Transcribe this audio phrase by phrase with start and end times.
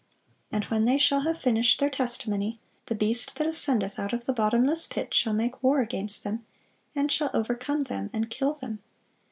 [0.51, 4.33] And when they shall have finished their testimony, the beast that ascendeth out of the
[4.33, 6.43] bottomless pit shall make war against them,
[6.95, 8.79] and shall overcome them, and kill them.